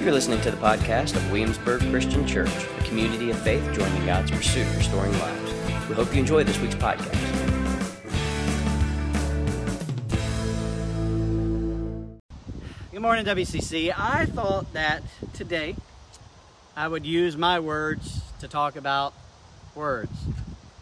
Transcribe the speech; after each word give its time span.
You're 0.00 0.12
listening 0.12 0.40
to 0.40 0.50
the 0.50 0.56
podcast 0.56 1.14
of 1.14 1.30
Williamsburg 1.30 1.82
Christian 1.90 2.26
Church, 2.26 2.48
a 2.78 2.84
community 2.84 3.28
of 3.28 3.38
faith 3.42 3.62
joining 3.74 4.06
God's 4.06 4.30
pursuit 4.30 4.66
of 4.66 4.78
restoring 4.78 5.12
lives. 5.18 5.52
We 5.90 5.94
hope 5.94 6.14
you 6.14 6.20
enjoy 6.20 6.42
this 6.42 6.58
week's 6.58 6.74
podcast. 6.74 7.20
Good 12.90 13.02
morning, 13.02 13.26
WCC. 13.26 13.92
I 13.94 14.24
thought 14.24 14.72
that 14.72 15.02
today 15.34 15.76
I 16.74 16.88
would 16.88 17.04
use 17.04 17.36
my 17.36 17.60
words 17.60 18.22
to 18.38 18.48
talk 18.48 18.76
about 18.76 19.12
words. 19.74 20.18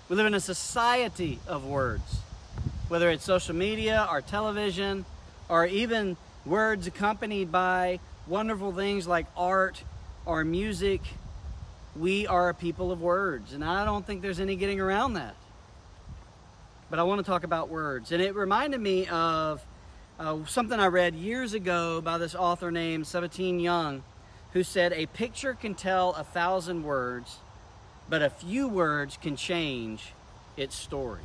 We 0.08 0.14
live 0.14 0.26
in 0.26 0.34
a 0.34 0.40
society 0.40 1.40
of 1.48 1.64
words, 1.64 2.20
whether 2.86 3.10
it's 3.10 3.24
social 3.24 3.56
media 3.56 4.06
or 4.08 4.20
television 4.20 5.06
or 5.48 5.66
even 5.66 6.16
words 6.46 6.86
accompanied 6.86 7.50
by 7.50 7.98
wonderful 8.28 8.72
things 8.72 9.06
like 9.06 9.26
art 9.36 9.82
or 10.26 10.44
music. 10.44 11.00
We 11.96 12.26
are 12.26 12.50
a 12.50 12.54
people 12.54 12.92
of 12.92 13.00
words, 13.00 13.54
and 13.54 13.64
I 13.64 13.84
don't 13.84 14.06
think 14.06 14.22
there's 14.22 14.40
any 14.40 14.56
getting 14.56 14.80
around 14.80 15.14
that. 15.14 15.34
But 16.90 16.98
I 16.98 17.02
want 17.02 17.24
to 17.24 17.24
talk 17.24 17.44
about 17.44 17.68
words, 17.68 18.12
and 18.12 18.22
it 18.22 18.34
reminded 18.34 18.80
me 18.80 19.06
of 19.08 19.64
uh, 20.18 20.44
something 20.46 20.78
I 20.78 20.86
read 20.86 21.14
years 21.14 21.54
ago 21.54 22.00
by 22.00 22.18
this 22.18 22.34
author 22.34 22.70
named 22.70 23.04
Sabatine 23.04 23.60
Young, 23.60 24.02
who 24.52 24.62
said, 24.62 24.92
A 24.92 25.06
picture 25.06 25.54
can 25.54 25.74
tell 25.74 26.12
a 26.14 26.24
thousand 26.24 26.84
words, 26.84 27.38
but 28.08 28.22
a 28.22 28.30
few 28.30 28.68
words 28.68 29.18
can 29.20 29.36
change 29.36 30.12
its 30.56 30.74
story. 30.74 31.22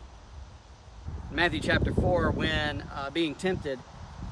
Matthew 1.32 1.60
chapter 1.60 1.94
4, 1.94 2.32
when 2.32 2.84
uh, 2.94 3.10
being 3.10 3.35
tempted, 3.35 3.80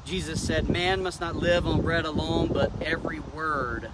Jesus 0.04 0.44
said, 0.44 0.68
Man 0.68 1.02
must 1.02 1.20
not 1.20 1.36
live 1.36 1.66
on 1.66 1.80
bread 1.80 2.04
alone, 2.04 2.48
but 2.48 2.70
every 2.82 3.20
word 3.20 3.90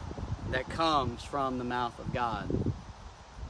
that 0.51 0.69
comes 0.69 1.23
from 1.23 1.59
the 1.59 1.65
mouth 1.65 1.99
of 1.99 2.13
God. 2.13 2.73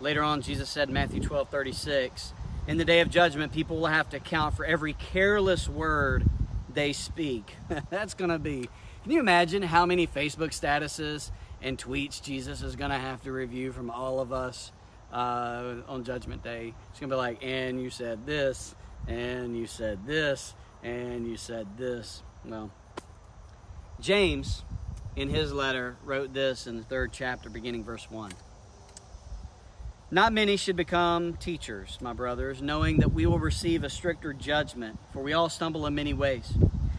Later 0.00 0.22
on, 0.22 0.42
Jesus 0.42 0.68
said 0.68 0.88
in 0.88 0.94
Matthew 0.94 1.20
12 1.20 1.48
36, 1.48 2.32
In 2.66 2.76
the 2.76 2.84
day 2.84 3.00
of 3.00 3.10
judgment, 3.10 3.52
people 3.52 3.78
will 3.78 3.86
have 3.86 4.08
to 4.10 4.16
account 4.18 4.56
for 4.56 4.64
every 4.64 4.92
careless 4.92 5.68
word 5.68 6.24
they 6.72 6.92
speak. 6.92 7.56
That's 7.90 8.14
going 8.14 8.30
to 8.30 8.38
be. 8.38 8.68
Can 9.02 9.12
you 9.12 9.20
imagine 9.20 9.62
how 9.62 9.86
many 9.86 10.06
Facebook 10.06 10.50
statuses 10.50 11.30
and 11.62 11.78
tweets 11.78 12.22
Jesus 12.22 12.62
is 12.62 12.76
going 12.76 12.90
to 12.90 12.98
have 12.98 13.22
to 13.22 13.32
review 13.32 13.72
from 13.72 13.90
all 13.90 14.20
of 14.20 14.32
us 14.32 14.70
uh, 15.12 15.76
on 15.88 16.04
Judgment 16.04 16.44
Day? 16.44 16.74
It's 16.90 17.00
going 17.00 17.10
to 17.10 17.14
be 17.14 17.18
like, 17.18 17.42
and 17.42 17.80
you 17.82 17.90
said 17.90 18.26
this, 18.26 18.74
and 19.06 19.56
you 19.56 19.66
said 19.66 20.06
this, 20.06 20.54
and 20.82 21.26
you 21.26 21.36
said 21.36 21.66
this. 21.76 22.22
Well, 22.48 22.70
James, 24.00 24.64
in 25.16 25.28
his 25.28 25.52
letter, 25.52 25.96
wrote 26.02 26.32
this 26.32 26.66
in 26.66 26.78
the 26.78 26.82
third 26.82 27.12
chapter, 27.12 27.50
beginning 27.50 27.84
verse 27.84 28.10
1. 28.10 28.32
Not 30.10 30.32
many 30.32 30.56
should 30.56 30.76
become 30.76 31.34
teachers, 31.34 31.98
my 32.00 32.14
brothers, 32.14 32.62
knowing 32.62 33.00
that 33.00 33.12
we 33.12 33.26
will 33.26 33.38
receive 33.38 33.84
a 33.84 33.90
stricter 33.90 34.32
judgment, 34.32 34.98
for 35.12 35.22
we 35.22 35.34
all 35.34 35.50
stumble 35.50 35.84
in 35.84 35.94
many 35.94 36.14
ways. 36.14 36.50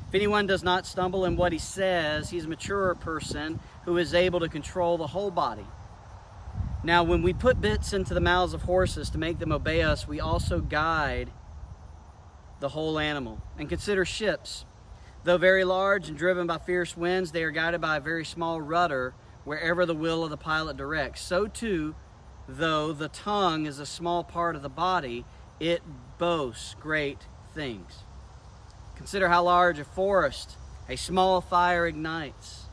If 0.08 0.14
anyone 0.14 0.46
does 0.46 0.62
not 0.64 0.86
stumble 0.86 1.26
in 1.26 1.36
what 1.36 1.52
he 1.52 1.58
says, 1.58 2.30
he's 2.30 2.46
a 2.46 2.50
mature 2.50 2.94
person 2.94 3.60
who 3.86 3.98
is 3.98 4.14
able 4.14 4.42
to 4.42 4.50
control 4.50 5.00
the 5.00 5.08
whole 5.08 5.32
body. 5.32 5.66
Now, 6.84 7.04
when 7.04 7.24
we 7.24 7.34
put 7.34 7.60
bits 7.60 7.92
into 7.92 8.14
the 8.14 8.22
mouths 8.22 8.54
of 8.54 8.62
horses 8.62 9.10
to 9.10 9.18
make 9.18 9.40
them 9.40 9.52
obey 9.52 9.82
us, 9.82 10.08
we 10.08 10.20
also 10.20 10.60
guide 10.62 11.32
the 12.60 12.70
whole 12.70 13.00
animal. 13.00 13.42
And 13.58 13.68
consider 13.68 14.06
ships. 14.06 14.66
Though 15.24 15.38
very 15.38 15.66
large 15.66 16.08
and 16.08 16.18
driven 16.18 16.48
by 16.48 16.60
fierce 16.60 16.96
winds, 16.96 17.32
they 17.32 17.44
are 17.44 17.52
guided 17.52 17.82
by 17.82 17.98
a 17.98 18.02
very 18.02 18.24
small 18.24 18.62
rudder 18.62 19.14
wherever 19.44 19.86
the 19.86 19.96
will 19.96 20.24
of 20.24 20.30
the 20.30 20.38
pilot 20.38 20.78
directs. 20.78 21.22
So 21.22 21.46
too, 21.46 21.96
though 22.48 22.94
the 22.94 23.10
tongue 23.10 23.66
is 23.66 23.80
a 23.80 23.86
small 23.86 24.24
part 24.24 24.56
of 24.56 24.62
the 24.62 24.70
body, 24.70 25.26
it 25.60 25.82
boasts 26.18 26.76
great 26.80 27.20
things. 27.54 28.04
Consider 28.96 29.28
how 29.28 29.44
large 29.44 29.80
a 29.80 29.86
forest 29.86 30.56
a 30.88 30.96
small 30.96 31.42
fire 31.42 31.86
ignites. 31.86 32.66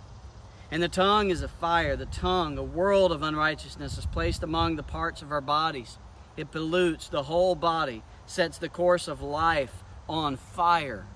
And 0.70 0.82
the 0.82 0.88
tongue 0.88 1.30
is 1.30 1.42
a 1.42 1.48
fire. 1.48 1.96
The 1.96 2.06
tongue, 2.06 2.58
a 2.58 2.62
world 2.62 3.12
of 3.12 3.22
unrighteousness, 3.22 3.98
is 3.98 4.06
placed 4.06 4.42
among 4.42 4.76
the 4.76 4.82
parts 4.82 5.20
of 5.20 5.30
our 5.30 5.40
bodies. 5.40 5.98
It 6.36 6.50
pollutes 6.50 7.08
the 7.08 7.24
whole 7.24 7.54
body, 7.54 8.02
sets 8.24 8.58
the 8.58 8.68
course 8.68 9.08
of 9.08 9.20
life 9.20 9.84
on 10.08 10.36
fire 10.36 11.06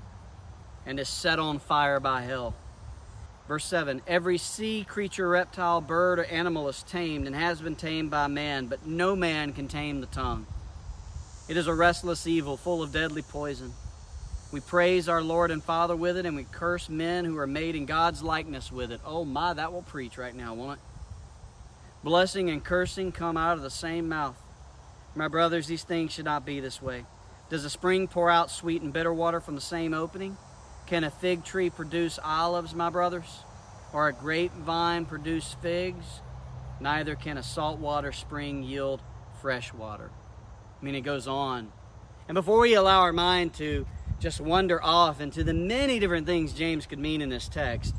and 0.86 0.98
is 0.98 1.08
set 1.08 1.38
on 1.38 1.58
fire 1.58 2.00
by 2.00 2.22
hell. 2.22 2.54
Verse 3.48 3.64
7 3.64 4.02
Every 4.06 4.38
sea 4.38 4.84
creature, 4.88 5.28
reptile, 5.28 5.80
bird, 5.80 6.20
or 6.20 6.24
animal 6.24 6.68
is 6.68 6.82
tamed 6.84 7.26
and 7.26 7.34
has 7.34 7.60
been 7.60 7.76
tamed 7.76 8.10
by 8.10 8.28
man, 8.28 8.66
but 8.66 8.86
no 8.86 9.16
man 9.16 9.52
can 9.52 9.66
tame 9.66 10.00
the 10.00 10.06
tongue. 10.06 10.46
It 11.48 11.56
is 11.56 11.66
a 11.66 11.74
restless 11.74 12.28
evil 12.28 12.56
full 12.56 12.82
of 12.82 12.92
deadly 12.92 13.22
poison. 13.22 13.72
We 14.52 14.60
praise 14.60 15.08
our 15.08 15.22
Lord 15.22 15.50
and 15.50 15.62
Father 15.62 15.96
with 15.96 16.16
it, 16.16 16.26
and 16.26 16.36
we 16.36 16.44
curse 16.44 16.88
men 16.88 17.24
who 17.24 17.36
are 17.38 17.46
made 17.46 17.74
in 17.74 17.86
God's 17.86 18.22
likeness 18.22 18.70
with 18.70 18.92
it. 18.92 19.00
Oh 19.04 19.24
my, 19.24 19.52
that 19.54 19.72
will 19.72 19.82
preach 19.82 20.16
right 20.16 20.34
now, 20.34 20.54
won't 20.54 20.78
it? 20.78 20.84
Blessing 22.04 22.50
and 22.50 22.64
cursing 22.64 23.12
come 23.12 23.36
out 23.36 23.56
of 23.56 23.62
the 23.62 23.70
same 23.70 24.08
mouth. 24.08 24.36
My 25.16 25.26
brothers, 25.26 25.66
these 25.66 25.82
things 25.82 26.12
should 26.12 26.24
not 26.24 26.46
be 26.46 26.60
this 26.60 26.80
way. 26.80 27.04
Does 27.48 27.64
a 27.64 27.70
spring 27.70 28.06
pour 28.06 28.30
out 28.30 28.50
sweet 28.50 28.80
and 28.80 28.92
bitter 28.92 29.12
water 29.12 29.40
from 29.40 29.56
the 29.56 29.60
same 29.60 29.92
opening? 29.92 30.36
Can 30.90 31.04
a 31.04 31.10
fig 31.10 31.44
tree 31.44 31.70
produce 31.70 32.18
olives, 32.18 32.74
my 32.74 32.90
brothers? 32.90 33.44
Or 33.92 34.08
a 34.08 34.12
grapevine 34.12 35.06
produce 35.06 35.54
figs? 35.62 36.04
Neither 36.80 37.14
can 37.14 37.38
a 37.38 37.44
saltwater 37.44 38.10
spring 38.10 38.64
yield 38.64 39.00
fresh 39.40 39.72
water. 39.72 40.10
I 40.80 40.84
mean, 40.84 40.96
it 40.96 41.02
goes 41.02 41.28
on. 41.28 41.70
And 42.26 42.34
before 42.34 42.58
we 42.58 42.74
allow 42.74 43.02
our 43.02 43.12
mind 43.12 43.54
to 43.54 43.86
just 44.18 44.40
wander 44.40 44.82
off 44.82 45.20
into 45.20 45.44
the 45.44 45.54
many 45.54 46.00
different 46.00 46.26
things 46.26 46.52
James 46.52 46.86
could 46.86 46.98
mean 46.98 47.22
in 47.22 47.28
this 47.28 47.46
text, 47.46 47.94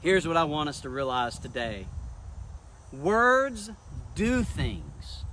here's 0.00 0.28
what 0.28 0.36
I 0.36 0.44
want 0.44 0.68
us 0.68 0.82
to 0.82 0.88
realize 0.88 1.40
today 1.40 1.88
words 2.92 3.72
do 4.14 4.44
things 4.44 5.24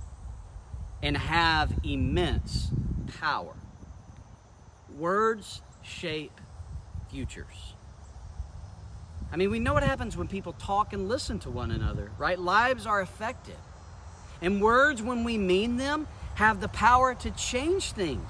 and 1.00 1.16
have 1.16 1.72
immense 1.84 2.72
power. 3.20 3.54
Words 4.98 5.62
shape 5.80 6.40
futures. 7.14 7.74
I 9.30 9.36
mean, 9.36 9.48
we 9.48 9.60
know 9.60 9.72
what 9.72 9.84
happens 9.84 10.16
when 10.16 10.26
people 10.26 10.52
talk 10.54 10.92
and 10.92 11.08
listen 11.08 11.38
to 11.40 11.50
one 11.50 11.70
another, 11.70 12.10
right? 12.18 12.36
Lives 12.36 12.86
are 12.86 13.00
affected. 13.00 13.54
And 14.42 14.60
words, 14.60 15.00
when 15.00 15.22
we 15.22 15.38
mean 15.38 15.76
them, 15.76 16.08
have 16.34 16.60
the 16.60 16.66
power 16.66 17.14
to 17.14 17.30
change 17.30 17.92
things. 17.92 18.28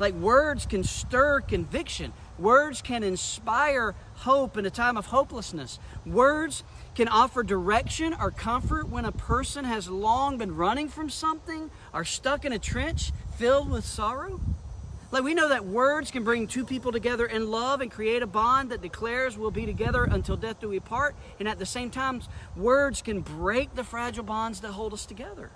Like 0.00 0.14
words 0.14 0.66
can 0.66 0.82
stir 0.82 1.40
conviction. 1.40 2.12
Words 2.36 2.82
can 2.82 3.04
inspire 3.04 3.94
hope 4.16 4.56
in 4.56 4.66
a 4.66 4.70
time 4.70 4.96
of 4.96 5.06
hopelessness. 5.06 5.78
Words 6.04 6.64
can 6.96 7.06
offer 7.06 7.44
direction 7.44 8.12
or 8.18 8.32
comfort 8.32 8.88
when 8.88 9.04
a 9.04 9.12
person 9.12 9.64
has 9.64 9.88
long 9.88 10.36
been 10.36 10.56
running 10.56 10.88
from 10.88 11.10
something 11.10 11.70
or 11.94 12.04
stuck 12.04 12.44
in 12.44 12.52
a 12.52 12.58
trench 12.58 13.12
filled 13.36 13.70
with 13.70 13.84
sorrow. 13.84 14.40
Like 15.12 15.24
we 15.24 15.34
know 15.34 15.48
that 15.48 15.64
words 15.64 16.12
can 16.12 16.22
bring 16.22 16.46
two 16.46 16.64
people 16.64 16.92
together 16.92 17.26
in 17.26 17.50
love 17.50 17.80
and 17.80 17.90
create 17.90 18.22
a 18.22 18.28
bond 18.28 18.70
that 18.70 18.80
declares 18.80 19.36
we'll 19.36 19.50
be 19.50 19.66
together 19.66 20.04
until 20.04 20.36
death 20.36 20.60
do 20.60 20.68
we 20.68 20.78
part. 20.78 21.16
And 21.40 21.48
at 21.48 21.58
the 21.58 21.66
same 21.66 21.90
time, 21.90 22.22
words 22.56 23.02
can 23.02 23.20
break 23.20 23.74
the 23.74 23.82
fragile 23.82 24.22
bonds 24.22 24.60
that 24.60 24.72
hold 24.72 24.92
us 24.92 25.06
together. 25.06 25.50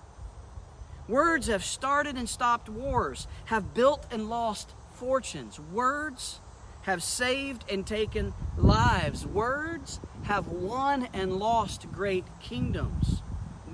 Words 1.07 1.47
have 1.47 1.63
started 1.63 2.17
and 2.17 2.29
stopped 2.29 2.69
wars, 2.69 3.29
have 3.47 3.75
built 3.75 4.07
and 4.11 4.29
lost 4.29 4.75
fortunes. 4.95 5.61
Words 5.61 6.41
have 6.83 7.03
saved 7.03 7.65
and 7.71 7.87
taken 7.87 8.35
lives. 8.57 9.25
Words 9.27 10.01
have 10.25 10.49
won 10.49 11.09
and 11.13 11.37
lost 11.37 11.93
great 11.93 12.25
kingdoms. 12.41 13.23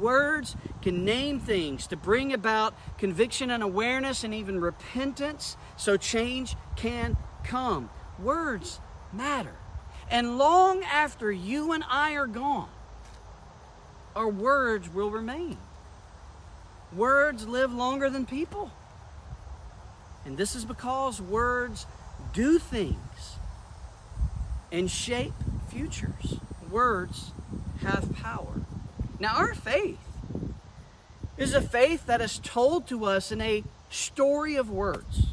Words 0.00 0.56
can 0.82 1.04
name 1.04 1.38
things 1.38 1.86
to 1.88 1.96
bring 1.96 2.32
about 2.32 2.74
conviction 2.98 3.50
and 3.50 3.62
awareness 3.62 4.24
and 4.24 4.34
even 4.34 4.60
repentance 4.60 5.56
so 5.76 5.96
change 5.96 6.56
can 6.76 7.16
come. 7.44 7.90
Words 8.18 8.80
matter. 9.12 9.54
And 10.10 10.38
long 10.38 10.82
after 10.82 11.30
you 11.30 11.72
and 11.72 11.84
I 11.88 12.14
are 12.14 12.26
gone, 12.26 12.70
our 14.16 14.28
words 14.28 14.92
will 14.92 15.10
remain. 15.10 15.58
Words 16.94 17.46
live 17.46 17.72
longer 17.72 18.10
than 18.10 18.26
people. 18.26 18.70
And 20.24 20.36
this 20.36 20.56
is 20.56 20.64
because 20.64 21.20
words 21.20 21.86
do 22.32 22.58
things 22.58 23.36
and 24.72 24.90
shape 24.90 25.32
futures. 25.68 26.38
Words 26.70 27.32
have 27.82 28.14
power. 28.16 28.62
Now, 29.20 29.36
our 29.36 29.54
faith 29.54 29.98
is 31.36 31.54
a 31.54 31.60
faith 31.60 32.06
that 32.06 32.22
is 32.22 32.38
told 32.38 32.88
to 32.88 33.04
us 33.04 33.30
in 33.30 33.40
a 33.42 33.62
story 33.90 34.56
of 34.56 34.70
words. 34.70 35.26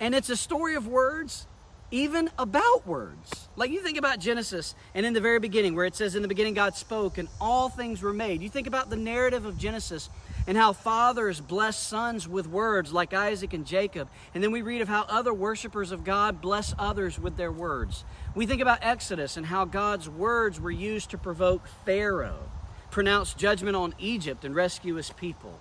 And 0.00 0.14
it's 0.14 0.30
a 0.30 0.36
story 0.36 0.74
of 0.74 0.86
words 0.86 1.46
even 1.90 2.30
about 2.38 2.86
words. 2.86 3.48
Like 3.56 3.70
you 3.70 3.82
think 3.82 3.98
about 3.98 4.18
Genesis 4.18 4.74
and 4.94 5.04
in 5.04 5.12
the 5.12 5.20
very 5.20 5.38
beginning, 5.38 5.74
where 5.74 5.86
it 5.86 5.94
says, 5.94 6.14
In 6.14 6.22
the 6.22 6.28
beginning 6.28 6.54
God 6.54 6.74
spoke 6.74 7.18
and 7.18 7.28
all 7.40 7.68
things 7.68 8.02
were 8.02 8.12
made. 8.12 8.42
You 8.42 8.50
think 8.50 8.66
about 8.66 8.90
the 8.90 8.96
narrative 8.96 9.44
of 9.44 9.58
Genesis 9.58 10.08
and 10.48 10.56
how 10.56 10.72
fathers 10.72 11.42
bless 11.42 11.78
sons 11.78 12.26
with 12.26 12.48
words 12.48 12.90
like 12.90 13.12
Isaac 13.12 13.52
and 13.52 13.66
Jacob. 13.66 14.08
And 14.34 14.42
then 14.42 14.50
we 14.50 14.62
read 14.62 14.80
of 14.80 14.88
how 14.88 15.02
other 15.02 15.32
worshipers 15.32 15.92
of 15.92 16.04
God 16.04 16.40
bless 16.40 16.74
others 16.78 17.18
with 17.18 17.36
their 17.36 17.52
words. 17.52 18.02
We 18.34 18.46
think 18.46 18.62
about 18.62 18.78
Exodus 18.80 19.36
and 19.36 19.44
how 19.44 19.66
God's 19.66 20.08
words 20.08 20.58
were 20.58 20.70
used 20.70 21.10
to 21.10 21.18
provoke 21.18 21.66
Pharaoh, 21.84 22.48
pronounce 22.90 23.34
judgment 23.34 23.76
on 23.76 23.94
Egypt, 23.98 24.42
and 24.42 24.54
rescue 24.54 24.94
his 24.94 25.10
people. 25.10 25.52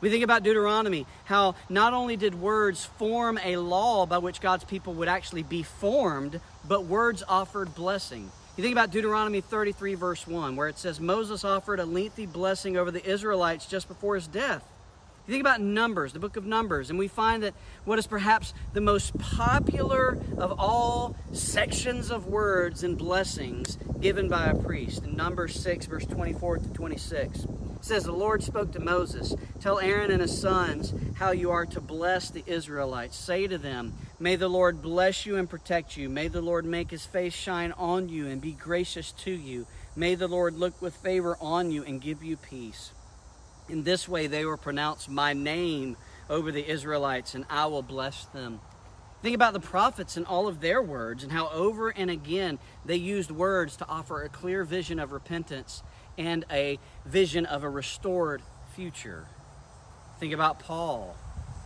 We 0.00 0.10
think 0.10 0.22
about 0.22 0.44
Deuteronomy, 0.44 1.04
how 1.24 1.56
not 1.68 1.92
only 1.92 2.16
did 2.16 2.40
words 2.40 2.84
form 2.84 3.36
a 3.42 3.56
law 3.56 4.06
by 4.06 4.18
which 4.18 4.40
God's 4.40 4.64
people 4.64 4.94
would 4.94 5.08
actually 5.08 5.42
be 5.42 5.64
formed, 5.64 6.40
but 6.68 6.84
words 6.84 7.24
offered 7.28 7.74
blessing. 7.74 8.30
You 8.54 8.62
think 8.62 8.74
about 8.74 8.90
Deuteronomy 8.90 9.40
33, 9.40 9.94
verse 9.94 10.26
1, 10.26 10.56
where 10.56 10.68
it 10.68 10.78
says 10.78 11.00
Moses 11.00 11.42
offered 11.42 11.80
a 11.80 11.86
lengthy 11.86 12.26
blessing 12.26 12.76
over 12.76 12.90
the 12.90 13.02
Israelites 13.02 13.64
just 13.64 13.88
before 13.88 14.14
his 14.14 14.26
death. 14.26 14.62
You 15.26 15.32
think 15.32 15.40
about 15.40 15.62
Numbers, 15.62 16.12
the 16.12 16.18
book 16.18 16.36
of 16.36 16.44
Numbers, 16.44 16.90
and 16.90 16.98
we 16.98 17.08
find 17.08 17.42
that 17.44 17.54
what 17.86 17.98
is 17.98 18.06
perhaps 18.06 18.52
the 18.74 18.82
most 18.82 19.16
popular 19.18 20.18
of 20.36 20.52
all 20.58 21.16
sections 21.32 22.10
of 22.10 22.26
words 22.26 22.82
and 22.82 22.98
blessings 22.98 23.78
given 24.02 24.28
by 24.28 24.44
a 24.46 24.54
priest 24.54 25.04
in 25.04 25.16
Numbers 25.16 25.54
6, 25.58 25.86
verse 25.86 26.04
24 26.04 26.58
to 26.58 26.68
26 26.74 27.46
says, 27.82 28.04
The 28.04 28.12
Lord 28.12 28.42
spoke 28.42 28.72
to 28.72 28.80
Moses, 28.80 29.34
Tell 29.60 29.80
Aaron 29.80 30.10
and 30.10 30.22
his 30.22 30.40
sons 30.40 30.94
how 31.16 31.32
you 31.32 31.50
are 31.50 31.66
to 31.66 31.80
bless 31.80 32.30
the 32.30 32.44
Israelites. 32.46 33.16
Say 33.16 33.46
to 33.46 33.58
them, 33.58 33.94
May 34.22 34.36
the 34.36 34.48
Lord 34.48 34.82
bless 34.82 35.26
you 35.26 35.34
and 35.34 35.50
protect 35.50 35.96
you. 35.96 36.08
May 36.08 36.28
the 36.28 36.40
Lord 36.40 36.64
make 36.64 36.92
his 36.92 37.04
face 37.04 37.34
shine 37.34 37.72
on 37.72 38.08
you 38.08 38.28
and 38.28 38.40
be 38.40 38.52
gracious 38.52 39.10
to 39.24 39.32
you. 39.32 39.66
May 39.96 40.14
the 40.14 40.28
Lord 40.28 40.54
look 40.54 40.80
with 40.80 40.94
favor 40.94 41.36
on 41.40 41.72
you 41.72 41.82
and 41.82 42.00
give 42.00 42.22
you 42.22 42.36
peace. 42.36 42.92
In 43.68 43.82
this 43.82 44.08
way 44.08 44.28
they 44.28 44.44
will 44.44 44.56
pronounce 44.56 45.08
my 45.08 45.32
name 45.32 45.96
over 46.30 46.52
the 46.52 46.64
Israelites, 46.64 47.34
and 47.34 47.44
I 47.50 47.66
will 47.66 47.82
bless 47.82 48.26
them. 48.26 48.60
Think 49.22 49.34
about 49.34 49.54
the 49.54 49.60
prophets 49.60 50.16
and 50.16 50.24
all 50.24 50.46
of 50.46 50.60
their 50.60 50.80
words 50.80 51.24
and 51.24 51.32
how 51.32 51.48
over 51.48 51.88
and 51.88 52.08
again 52.08 52.60
they 52.84 52.94
used 52.94 53.32
words 53.32 53.76
to 53.78 53.88
offer 53.88 54.22
a 54.22 54.28
clear 54.28 54.62
vision 54.62 55.00
of 55.00 55.10
repentance 55.10 55.82
and 56.16 56.44
a 56.48 56.78
vision 57.04 57.44
of 57.44 57.64
a 57.64 57.68
restored 57.68 58.42
future. 58.76 59.26
Think 60.20 60.32
about 60.32 60.60
Paul, 60.60 61.16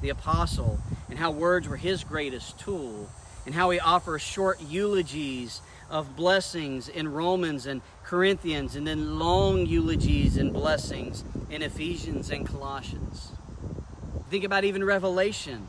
the 0.01 0.11
apostle, 0.11 0.81
and 1.09 1.19
how 1.19 1.31
words 1.31 1.69
were 1.69 1.77
his 1.77 2.05
greatest 2.05 2.59
tool, 2.59 3.09
and 3.45 3.55
how 3.55 3.71
he 3.71 3.81
offers 3.81 4.23
short 4.23 4.61
eulogies 4.61 5.61
of 5.91 6.17
blessings 6.17 6.89
in 6.89 7.13
Romans 7.13 7.67
and 7.67 7.81
Corinthians, 8.05 8.77
and 8.77 8.87
then 8.87 9.19
long 9.19 9.67
eulogies 9.67 10.37
and 10.37 10.53
blessings 10.53 11.25
in 11.51 11.63
Ephesians 11.63 12.31
and 12.31 12.47
Colossians. 12.47 13.33
Think 14.31 14.45
about 14.45 14.65
even 14.65 14.83
Revelation 14.83 15.69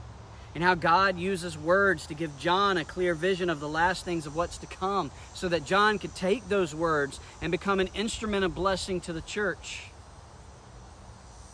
and 0.56 0.64
how 0.64 0.74
God 0.74 1.20
uses 1.20 1.56
words 1.56 2.08
to 2.08 2.16
give 2.16 2.36
John 2.40 2.78
a 2.78 2.84
clear 2.84 3.14
vision 3.14 3.48
of 3.48 3.60
the 3.60 3.70
last 3.70 4.04
things 4.04 4.26
of 4.26 4.36
what's 4.36 4.58
to 4.58 4.66
come 4.66 5.12
so 5.36 5.48
that 5.50 5.66
John 5.66 6.00
could 6.00 6.16
take 6.16 6.50
those 6.50 6.74
words 6.74 7.20
and 7.44 7.52
become 7.52 7.80
an 7.80 7.90
instrument 7.94 8.44
of 8.44 8.56
blessing 8.56 9.00
to 9.02 9.14
the 9.14 9.22
church. 9.22 9.92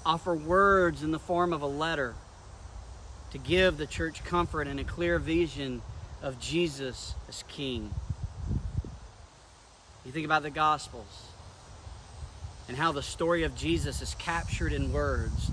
Offer 0.06 0.36
words 0.36 1.04
in 1.04 1.12
the 1.12 1.20
form 1.20 1.52
of 1.52 1.62
a 1.62 1.68
letter 1.68 2.16
to 3.34 3.38
give 3.38 3.78
the 3.78 3.86
church 3.86 4.24
comfort 4.24 4.68
and 4.68 4.80
a 4.80 4.84
clear 4.84 5.20
vision 5.20 5.82
of 6.22 6.40
Jesus 6.40 7.14
as 7.28 7.44
King. 7.50 7.94
You 10.06 10.12
think 10.12 10.26
about 10.26 10.44
the 10.44 10.50
Gospels 10.50 11.28
and 12.68 12.78
how 12.78 12.92
the 12.92 13.04
story 13.04 13.44
of 13.44 13.56
Jesus 13.56 14.02
is 14.02 14.16
captured 14.16 14.72
in 14.72 14.94
words 14.94 15.52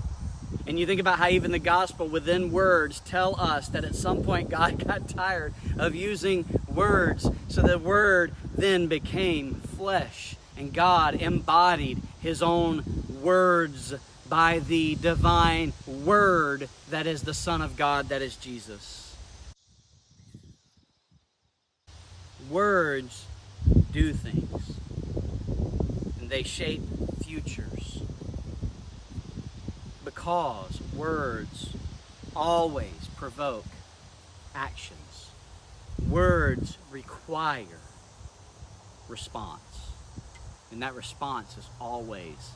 and 0.67 0.77
you 0.77 0.85
think 0.85 0.99
about 1.01 1.17
how 1.17 1.27
even 1.27 1.51
the 1.51 1.59
gospel 1.59 2.07
within 2.07 2.51
words 2.51 2.99
tell 3.01 3.39
us 3.39 3.67
that 3.69 3.83
at 3.83 3.95
some 3.95 4.23
point 4.23 4.49
God 4.49 4.85
got 4.87 5.09
tired 5.09 5.53
of 5.77 5.95
using 5.95 6.45
words. 6.67 7.29
So 7.49 7.61
the 7.61 7.77
word 7.77 8.33
then 8.55 8.87
became 8.87 9.55
flesh. 9.55 10.35
And 10.57 10.73
God 10.73 11.15
embodied 11.15 12.01
his 12.19 12.43
own 12.43 12.83
words 13.21 13.95
by 14.31 14.59
the 14.59 14.95
divine 14.95 15.73
word 15.85 16.69
that 16.89 17.05
is 17.05 17.23
the 17.23 17.33
Son 17.33 17.61
of 17.61 17.75
God, 17.75 18.07
that 18.07 18.21
is 18.21 18.37
Jesus. 18.37 19.13
Words 22.49 23.25
do 23.91 24.13
things, 24.13 24.77
and 26.21 26.29
they 26.29 26.43
shape 26.43 26.81
futures 27.21 28.03
because 30.05 30.79
words 30.95 31.75
always 32.33 33.09
provoke 33.17 33.65
actions. 34.55 35.29
Words 36.07 36.77
require 36.89 37.65
response. 39.09 39.91
And 40.71 40.81
that 40.81 40.95
response 40.95 41.57
is 41.57 41.67
always 41.81 42.51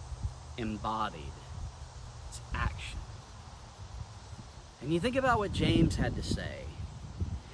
embodied. 0.58 1.45
Action. 2.56 2.98
And 4.82 4.94
you 4.94 5.00
think 5.00 5.16
about 5.16 5.40
what 5.40 5.52
James 5.52 5.96
had 5.96 6.16
to 6.16 6.24
say. 6.24 6.62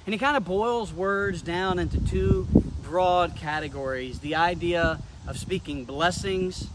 And 0.06 0.12
he 0.12 0.18
kind 0.18 0.36
of 0.36 0.44
boils 0.44 0.92
words 0.92 1.42
down 1.42 1.78
into 1.78 2.00
two 2.00 2.46
broad 2.82 3.36
categories 3.36 4.18
the 4.20 4.34
idea 4.34 5.00
of 5.26 5.38
speaking 5.38 5.84
blessings 5.84 6.66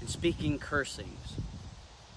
and 0.00 0.08
speaking 0.08 0.58
cursings. 0.58 1.36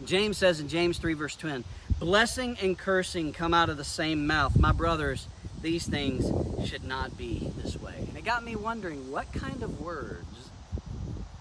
James 0.06 0.38
says 0.38 0.60
in 0.60 0.70
James 0.70 0.98
3, 0.98 1.14
verse 1.14 1.36
10, 1.36 1.64
Blessing 2.00 2.58
and 2.62 2.78
cursing 2.78 3.34
come 3.34 3.54
out 3.54 3.70
of 3.70 3.78
the 3.78 3.84
same 3.84 4.26
mouth. 4.26 4.58
My 4.58 4.72
brothers, 4.72 5.28
these 5.62 5.86
things 5.86 6.26
should 6.68 6.86
not 6.86 7.18
be 7.18 7.52
this 7.62 7.76
way. 7.80 7.96
And 8.08 8.18
it 8.18 8.24
got 8.24 8.44
me 8.44 8.56
wondering 8.56 9.12
what 9.12 9.32
kind 9.34 9.62
of 9.62 9.82
words 9.82 10.50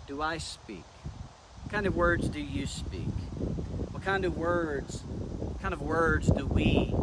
do 0.09 0.21
I 0.21 0.39
speak? 0.39 0.85
What 1.62 1.73
kind 1.73 1.87
of 1.87 1.94
words 1.94 2.29
do 2.29 2.41
you 2.41 2.67
speak? 2.67 3.06
What 3.99 4.05
kind 4.05 4.25
of 4.25 4.39
words, 4.39 5.03
what 5.41 5.61
kind 5.61 5.75
of 5.75 5.83
words 5.83 6.31
do 6.31 6.47
we, 6.47 6.95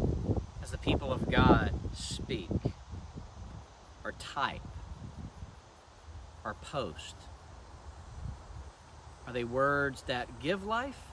as 0.64 0.72
the 0.72 0.78
people 0.78 1.12
of 1.12 1.30
God, 1.30 1.78
speak? 1.94 2.48
Or 4.06 4.14
type? 4.14 4.62
Or 6.46 6.54
post? 6.54 7.18
Are 9.28 9.34
they 9.34 9.44
words 9.44 10.04
that 10.04 10.40
give 10.40 10.64
life? 10.64 11.12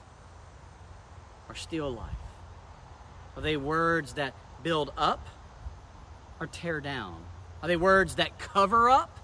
or 1.49 1.55
steal 1.55 1.93
life? 1.93 2.15
Are 3.35 3.41
they 3.41 3.57
words 3.57 4.13
that 4.13 4.33
build 4.63 4.93
up 4.95 5.27
or 6.39 6.47
tear 6.47 6.79
down? 6.79 7.25
Are 7.61 7.67
they 7.67 7.75
words 7.75 8.15
that 8.15 8.39
cover 8.39 8.89
up? 8.89 9.19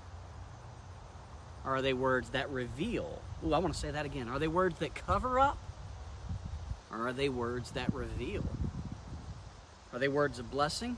Or 1.64 1.78
are 1.78 1.82
they 1.82 1.94
words 1.94 2.32
that 2.32 2.50
reveal? 2.50 3.22
Ooh, 3.46 3.54
I 3.54 3.60
want 3.60 3.74
to 3.74 3.80
say 3.80 3.92
that 3.92 4.06
again. 4.06 4.28
Are 4.28 4.40
they 4.40 4.50
words 4.50 4.78
that 4.80 4.94
cover 4.94 5.40
up? 5.40 5.58
Or 6.92 7.08
are 7.08 7.14
they 7.14 7.30
words 7.30 7.72
that 7.72 7.94
reveal? 7.94 8.44
Are 9.94 10.00
they 10.00 10.08
words 10.08 10.40
of 10.40 10.52
blessing 10.52 10.98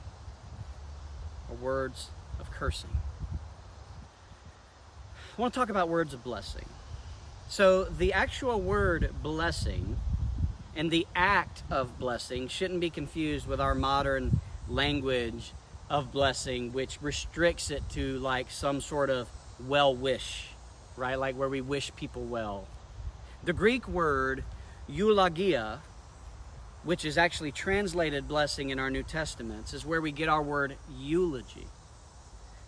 or 1.48 1.56
words 1.56 2.10
of 2.38 2.50
cursing? 2.50 2.90
I 5.36 5.40
want 5.40 5.54
to 5.54 5.60
talk 5.60 5.70
about 5.70 5.88
words 5.88 6.12
of 6.12 6.22
blessing. 6.22 6.66
So, 7.48 7.84
the 7.84 8.12
actual 8.12 8.60
word 8.60 9.14
blessing 9.22 9.98
and 10.74 10.90
the 10.90 11.06
act 11.14 11.62
of 11.70 11.98
blessing 11.98 12.48
shouldn't 12.48 12.80
be 12.80 12.90
confused 12.90 13.46
with 13.46 13.60
our 13.60 13.74
modern 13.74 14.40
language 14.68 15.52
of 15.90 16.10
blessing, 16.12 16.72
which 16.72 17.00
restricts 17.02 17.70
it 17.70 17.82
to 17.90 18.18
like 18.18 18.50
some 18.50 18.80
sort 18.80 19.10
of 19.10 19.28
well 19.66 19.94
wish, 19.94 20.48
right? 20.96 21.18
Like 21.18 21.36
where 21.36 21.48
we 21.48 21.60
wish 21.60 21.94
people 21.96 22.24
well. 22.24 22.66
The 23.44 23.52
Greek 23.52 23.86
word 23.88 24.44
eulogia, 24.88 25.80
which 26.84 27.04
is 27.04 27.16
actually 27.16 27.52
translated 27.52 28.28
blessing 28.28 28.70
in 28.70 28.78
our 28.78 28.90
New 28.90 29.02
Testaments, 29.02 29.72
is 29.72 29.86
where 29.86 30.00
we 30.00 30.12
get 30.12 30.28
our 30.28 30.42
word 30.42 30.76
eulogy 30.98 31.66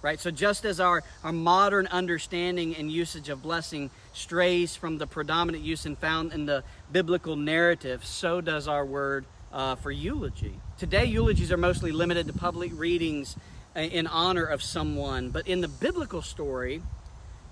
right? 0.04 0.21
So 0.21 0.30
just 0.30 0.66
as 0.66 0.80
our, 0.80 1.02
our 1.25 1.33
modern 1.33 1.87
understanding 1.87 2.76
and 2.76 2.92
usage 2.92 3.30
of 3.30 3.42
blessing 3.42 3.88
strays 4.12 4.76
from 4.76 4.99
the 4.99 5.06
predominant 5.06 5.64
use 5.64 5.87
and 5.87 5.97
found 5.97 6.35
in 6.35 6.44
the 6.44 6.62
biblical 6.92 7.37
narrative, 7.37 8.04
so 8.04 8.42
does 8.42 8.68
our 8.68 8.85
word 8.85 9.25
uh, 9.50 9.76
for 9.76 9.90
eulogy. 9.90 10.61
Today, 10.76 11.06
eulogies 11.06 11.50
are 11.50 11.56
mostly 11.56 11.90
limited 11.90 12.26
to 12.26 12.35
public 12.35 12.71
readings 12.75 13.35
uh, 13.75 13.80
in 13.80 14.06
honor 14.06 14.44
of 14.44 14.62
someone, 14.62 15.30
but 15.30 15.49
in 15.49 15.62
the 15.62 15.68
biblical 15.68 16.21
story, 16.21 16.83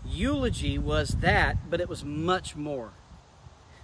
eulogy 0.04 0.76
was 0.76 1.09
that, 1.21 1.71
but 1.71 1.81
it 1.81 1.88
was 1.88 2.04
much 2.04 2.54
more. 2.54 2.90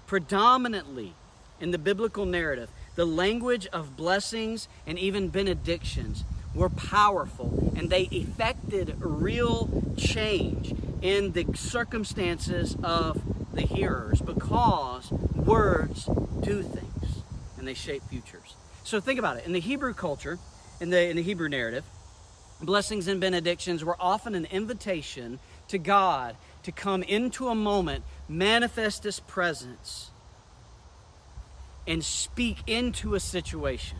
Predominantly 0.08 1.12
in 1.60 1.70
the 1.70 1.78
biblical 1.78 2.24
narrative, 2.24 2.70
the 2.96 3.04
language 3.04 3.66
of 3.68 3.94
blessings 3.94 4.66
and 4.86 4.98
even 4.98 5.28
benedictions 5.28 6.24
were 6.54 6.70
powerful 6.70 7.72
and 7.76 7.90
they 7.90 8.04
effected 8.04 8.96
real 8.98 9.68
change 9.98 10.74
in 11.02 11.32
the 11.32 11.46
circumstances 11.54 12.74
of 12.82 13.20
the 13.54 13.60
hearers 13.60 14.22
because 14.22 15.12
words 15.12 16.06
do 16.40 16.62
things 16.62 17.22
and 17.58 17.68
they 17.68 17.74
shape 17.74 18.02
futures. 18.08 18.56
So 18.84 19.00
think 19.00 19.18
about 19.18 19.36
it. 19.36 19.44
In 19.44 19.52
the 19.52 19.60
Hebrew 19.60 19.92
culture, 19.92 20.38
in 20.80 20.88
the, 20.88 21.06
in 21.06 21.16
the 21.16 21.22
Hebrew 21.22 21.50
narrative, 21.50 21.84
blessings 22.62 23.08
and 23.08 23.20
benedictions 23.20 23.84
were 23.84 23.96
often 24.00 24.34
an 24.34 24.46
invitation 24.46 25.38
to 25.68 25.76
God 25.76 26.34
to 26.62 26.72
come 26.72 27.02
into 27.02 27.48
a 27.48 27.54
moment, 27.54 28.04
manifest 28.28 29.04
His 29.04 29.20
presence, 29.20 30.10
and 31.86 32.04
speak 32.04 32.58
into 32.66 33.14
a 33.14 33.20
situation 33.20 33.98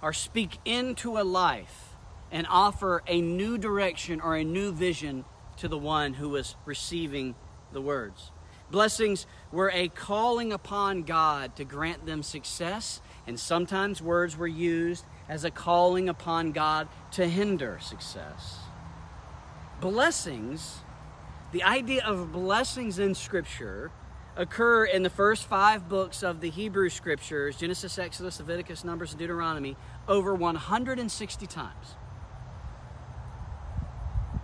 or 0.00 0.12
speak 0.12 0.58
into 0.64 1.18
a 1.18 1.24
life 1.24 1.96
and 2.30 2.46
offer 2.48 3.02
a 3.08 3.20
new 3.20 3.58
direction 3.58 4.20
or 4.20 4.36
a 4.36 4.44
new 4.44 4.72
vision 4.72 5.24
to 5.56 5.66
the 5.66 5.78
one 5.78 6.14
who 6.14 6.28
was 6.28 6.54
receiving 6.64 7.34
the 7.72 7.80
words. 7.80 8.30
Blessings 8.70 9.26
were 9.52 9.70
a 9.70 9.88
calling 9.88 10.52
upon 10.52 11.02
God 11.02 11.56
to 11.56 11.64
grant 11.64 12.06
them 12.06 12.22
success, 12.22 13.00
and 13.26 13.38
sometimes 13.38 14.02
words 14.02 14.36
were 14.36 14.46
used 14.46 15.04
as 15.28 15.44
a 15.44 15.50
calling 15.50 16.08
upon 16.08 16.52
God 16.52 16.88
to 17.12 17.26
hinder 17.26 17.78
success. 17.80 18.58
Blessings, 19.80 20.80
the 21.54 21.62
idea 21.62 22.04
of 22.04 22.32
blessings 22.32 22.98
in 22.98 23.14
Scripture, 23.14 23.92
occur 24.36 24.84
in 24.86 25.04
the 25.04 25.08
first 25.08 25.46
five 25.46 25.88
books 25.88 26.24
of 26.24 26.40
the 26.40 26.50
Hebrew 26.50 26.88
Scriptures 26.88 27.56
Genesis, 27.56 27.96
Exodus, 27.96 28.40
Leviticus, 28.40 28.82
Numbers, 28.82 29.12
and 29.12 29.20
Deuteronomy 29.20 29.76
over 30.08 30.34
160 30.34 31.46
times 31.46 31.94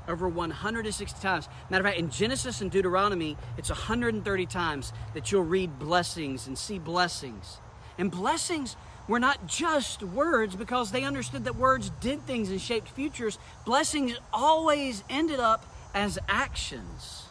over 0.08 0.28
160 0.28 1.20
times. 1.20 1.48
Matter 1.68 1.86
of 1.86 1.90
fact, 1.92 2.00
in 2.00 2.10
Genesis 2.10 2.60
and 2.60 2.70
Deuteronomy, 2.70 3.36
it's 3.56 3.70
130 3.70 4.46
times 4.46 4.92
that 5.14 5.30
you'll 5.30 5.42
read 5.42 5.78
blessings 5.78 6.48
and 6.48 6.58
see 6.58 6.80
blessings. 6.80 7.58
And 7.96 8.10
blessings 8.10 8.76
were 9.06 9.20
not 9.20 9.46
just 9.46 10.02
words 10.02 10.56
because 10.56 10.90
they 10.90 11.04
understood 11.04 11.44
that 11.44 11.54
words 11.54 11.90
did 12.00 12.26
things 12.26 12.50
and 12.50 12.60
shaped 12.60 12.88
futures. 12.88 13.38
Blessings 13.64 14.18
always 14.32 15.04
ended 15.08 15.38
up 15.38 15.64
as 15.94 16.18
actions. 16.28 17.24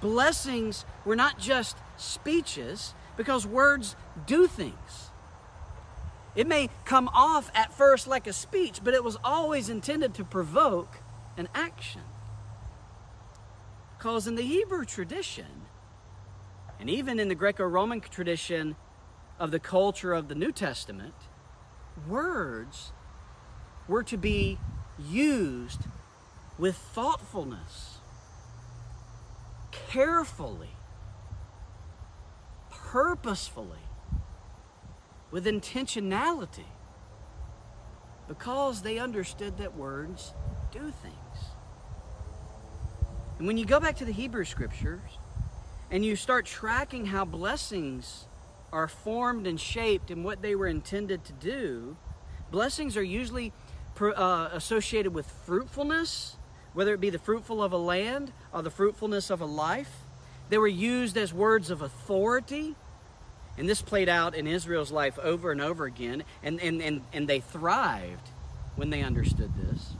Blessings 0.00 0.84
were 1.04 1.16
not 1.16 1.38
just 1.38 1.76
speeches 1.96 2.94
because 3.16 3.46
words 3.46 3.96
do 4.26 4.46
things. 4.46 5.10
It 6.34 6.46
may 6.46 6.68
come 6.84 7.08
off 7.14 7.50
at 7.54 7.72
first 7.72 8.06
like 8.06 8.26
a 8.26 8.32
speech, 8.32 8.80
but 8.84 8.92
it 8.92 9.02
was 9.02 9.16
always 9.24 9.70
intended 9.70 10.14
to 10.14 10.24
provoke 10.24 10.98
an 11.36 11.48
action. 11.54 12.02
Because 13.96 14.26
in 14.26 14.34
the 14.34 14.42
Hebrew 14.42 14.84
tradition, 14.84 15.46
and 16.78 16.90
even 16.90 17.18
in 17.18 17.28
the 17.28 17.34
Greco 17.34 17.64
Roman 17.64 18.00
tradition 18.00 18.76
of 19.38 19.50
the 19.50 19.58
culture 19.58 20.12
of 20.12 20.28
the 20.28 20.34
New 20.34 20.52
Testament, 20.52 21.14
words 22.06 22.92
were 23.88 24.02
to 24.02 24.18
be 24.18 24.58
used 24.98 25.80
with 26.58 26.76
thoughtfulness, 26.76 27.98
carefully, 29.72 30.70
purposefully, 32.70 33.78
with 35.30 35.44
intentionality, 35.44 36.64
because 38.28 38.82
they 38.82 38.98
understood 38.98 39.58
that 39.58 39.76
words 39.76 40.32
do 40.72 40.92
things. 41.02 41.14
And 43.38 43.46
when 43.46 43.58
you 43.58 43.66
go 43.66 43.78
back 43.78 43.96
to 43.96 44.04
the 44.04 44.12
Hebrew 44.12 44.44
scriptures 44.44 45.18
and 45.90 46.04
you 46.04 46.16
start 46.16 46.46
tracking 46.46 47.06
how 47.06 47.24
blessings 47.24 48.26
are 48.72 48.88
formed 48.88 49.46
and 49.46 49.60
shaped 49.60 50.10
and 50.10 50.24
what 50.24 50.42
they 50.42 50.54
were 50.54 50.66
intended 50.66 51.24
to 51.24 51.32
do, 51.34 51.96
blessings 52.50 52.96
are 52.96 53.02
usually 53.02 53.52
uh, 54.00 54.48
associated 54.52 55.14
with 55.14 55.26
fruitfulness, 55.44 56.36
whether 56.76 56.92
it 56.92 57.00
be 57.00 57.08
the 57.08 57.18
fruitful 57.18 57.62
of 57.62 57.72
a 57.72 57.78
land 57.78 58.30
or 58.52 58.62
the 58.62 58.70
fruitfulness 58.70 59.30
of 59.30 59.40
a 59.40 59.46
life. 59.46 59.90
They 60.50 60.58
were 60.58 60.68
used 60.68 61.16
as 61.16 61.32
words 61.32 61.70
of 61.70 61.80
authority. 61.80 62.74
And 63.56 63.66
this 63.66 63.80
played 63.80 64.10
out 64.10 64.34
in 64.34 64.46
Israel's 64.46 64.92
life 64.92 65.18
over 65.18 65.50
and 65.50 65.62
over 65.62 65.86
again. 65.86 66.22
And, 66.42 66.60
and, 66.60 66.82
and, 66.82 67.00
and 67.14 67.26
they 67.26 67.40
thrived 67.40 68.28
when 68.74 68.90
they 68.90 69.02
understood 69.02 69.52
this. 69.56 69.94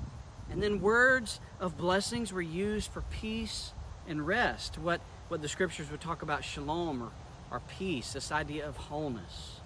And 0.50 0.62
then 0.62 0.82
words 0.82 1.40
of 1.60 1.78
blessings 1.78 2.30
were 2.30 2.42
used 2.42 2.92
for 2.92 3.00
peace 3.10 3.72
and 4.06 4.26
rest, 4.26 4.76
what, 4.76 5.00
what 5.28 5.40
the 5.40 5.48
scriptures 5.48 5.90
would 5.90 6.02
talk 6.02 6.20
about 6.20 6.44
shalom 6.44 7.02
or, 7.02 7.10
or 7.50 7.62
peace, 7.78 8.12
this 8.12 8.30
idea 8.30 8.68
of 8.68 8.76
wholeness. 8.76 9.60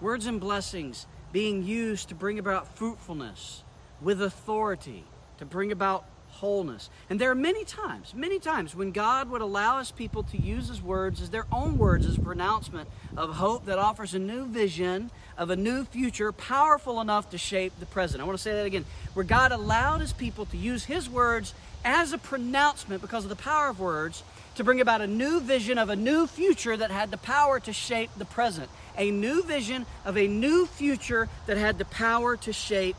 Words 0.00 0.26
and 0.26 0.40
blessings 0.40 1.08
being 1.32 1.64
used 1.64 2.10
to 2.10 2.14
bring 2.14 2.38
about 2.38 2.76
fruitfulness 2.78 3.64
with 4.00 4.22
authority, 4.22 5.02
to 5.38 5.44
bring 5.44 5.72
about 5.72 6.04
wholeness. 6.32 6.88
And 7.10 7.20
there 7.20 7.30
are 7.30 7.36
many 7.36 7.64
times, 7.64 8.14
many 8.14 8.38
times 8.38 8.74
when 8.74 8.90
God 8.90 9.30
would 9.30 9.42
allow 9.42 9.78
his 9.78 9.90
people 9.90 10.22
to 10.24 10.38
use 10.38 10.68
his 10.68 10.82
words 10.82 11.20
as 11.20 11.30
their 11.30 11.46
own 11.52 11.78
words 11.78 12.06
as 12.06 12.16
a 12.16 12.20
pronouncement 12.20 12.88
of 13.16 13.34
hope 13.36 13.66
that 13.66 13.78
offers 13.78 14.14
a 14.14 14.18
new 14.18 14.46
vision 14.46 15.10
of 15.36 15.50
a 15.50 15.56
new 15.56 15.84
future 15.84 16.32
powerful 16.32 17.00
enough 17.00 17.30
to 17.30 17.38
shape 17.38 17.72
the 17.78 17.86
present. 17.86 18.22
I 18.22 18.24
want 18.24 18.38
to 18.38 18.42
say 18.42 18.52
that 18.54 18.66
again. 18.66 18.84
Where 19.14 19.24
God 19.24 19.52
allowed 19.52 20.00
his 20.00 20.12
people 20.12 20.46
to 20.46 20.56
use 20.56 20.84
his 20.84 21.08
words 21.08 21.54
as 21.84 22.12
a 22.12 22.18
pronouncement 22.18 23.02
because 23.02 23.24
of 23.24 23.30
the 23.30 23.36
power 23.36 23.68
of 23.68 23.78
words 23.78 24.22
to 24.56 24.64
bring 24.64 24.80
about 24.80 25.00
a 25.00 25.06
new 25.06 25.40
vision 25.40 25.78
of 25.78 25.90
a 25.90 25.96
new 25.96 26.26
future 26.26 26.76
that 26.76 26.90
had 26.90 27.10
the 27.10 27.18
power 27.18 27.60
to 27.60 27.72
shape 27.72 28.10
the 28.16 28.24
present. 28.24 28.68
A 28.96 29.10
new 29.10 29.42
vision 29.42 29.86
of 30.04 30.16
a 30.16 30.26
new 30.26 30.66
future 30.66 31.28
that 31.46 31.56
had 31.56 31.78
the 31.78 31.84
power 31.84 32.36
to 32.38 32.52
shape 32.52 32.96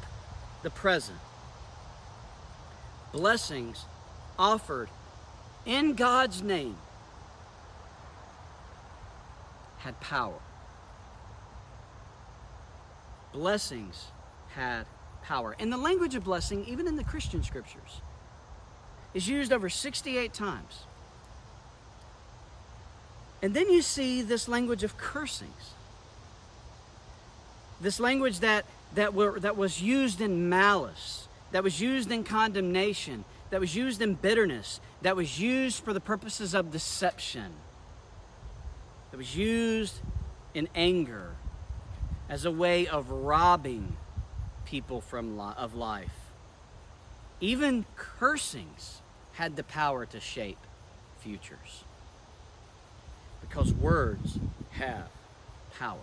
the 0.63 0.70
present 0.70 1.18
blessings 3.13 3.86
offered 4.38 4.89
in 5.65 5.93
God's 5.93 6.41
name 6.41 6.75
had 9.77 10.00
power. 10.01 10.39
Blessings 13.32 14.08
had 14.55 14.86
power. 15.24 15.55
And 15.60 15.72
the 15.72 15.77
language 15.77 16.15
of 16.15 16.24
blessing, 16.24 16.65
even 16.67 16.88
in 16.88 16.96
the 16.96 17.03
Christian 17.03 17.43
scriptures, 17.43 18.01
is 19.13 19.27
used 19.27 19.53
over 19.53 19.70
68 19.70 20.34
times. 20.34 20.84
And 23.41 23.53
then 23.53 23.70
you 23.70 23.82
see 23.82 24.22
this 24.22 24.48
language 24.48 24.84
of 24.84 24.98
cursings. 24.98 25.74
This 27.82 28.00
language 28.00 28.39
that, 28.39 28.65
that, 28.96 29.13
were, 29.13 29.39
that 29.39 29.58
was 29.58 29.82
used 29.82 30.22
in 30.22 30.50
malice 30.50 31.27
that 31.53 31.63
was 31.63 31.79
used 31.79 32.12
in 32.12 32.24
condemnation, 32.24 33.24
that 33.51 33.60
was 33.60 33.75
used 33.75 34.01
in 34.01 34.15
bitterness, 34.15 34.81
that 35.03 35.15
was 35.15 35.39
used 35.39 35.83
for 35.83 35.93
the 35.93 36.01
purposes 36.01 36.55
of 36.55 36.72
deception, 36.72 37.53
that 39.12 39.17
was 39.17 39.38
used 39.38 40.01
in 40.55 40.67
anger 40.74 41.36
as 42.27 42.43
a 42.43 42.51
way 42.51 42.88
of 42.88 43.12
robbing 43.12 43.95
people 44.65 45.00
from 45.00 45.38
li- 45.38 45.53
of 45.55 45.75
life. 45.75 46.31
Even 47.39 47.86
cursings 47.95 49.01
had 49.33 49.55
the 49.55 49.63
power 49.63 50.07
to 50.07 50.19
shape 50.19 50.57
futures 51.19 51.83
because 53.41 53.72
words 53.74 54.39
have 54.72 55.07
power. 55.77 56.00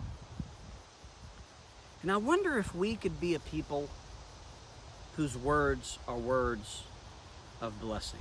And 2.03 2.13
I 2.13 2.19
wonder 2.19 2.57
if 2.57 2.73
we 2.73 2.95
could 2.95 3.21
be 3.21 3.35
a 3.35 3.41
people 3.41 3.89
whose 5.17 5.37
words 5.37 5.99
are 6.07 6.17
words 6.17 6.83
of 7.61 7.81
blessing. 7.81 8.21